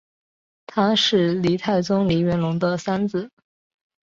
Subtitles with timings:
[0.65, 3.29] 他是黎太宗黎元龙的三子。